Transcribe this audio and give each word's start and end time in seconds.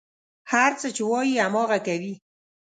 هر 0.51 0.71
څه 0.79 0.87
چې 0.95 1.03
وايي، 1.09 1.33
هماغه 1.45 1.79
کوي. 1.87 2.13